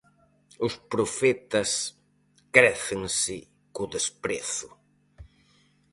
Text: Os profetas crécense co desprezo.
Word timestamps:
Os 0.67 0.73
profetas 0.93 1.69
crécense 2.55 3.37
co 3.73 3.83
desprezo. 3.93 4.69